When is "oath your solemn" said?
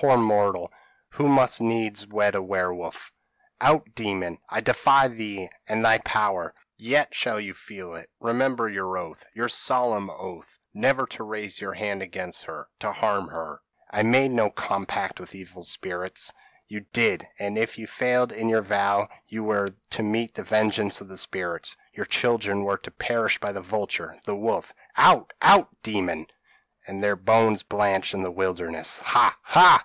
8.96-10.08